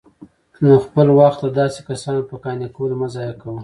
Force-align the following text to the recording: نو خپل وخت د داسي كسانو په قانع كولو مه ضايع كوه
نو 0.63 0.71
خپل 0.85 1.07
وخت 1.19 1.39
د 1.43 1.47
داسي 1.59 1.81
كسانو 1.89 2.27
په 2.29 2.35
قانع 2.43 2.67
كولو 2.75 2.95
مه 3.01 3.07
ضايع 3.13 3.33
كوه 3.41 3.59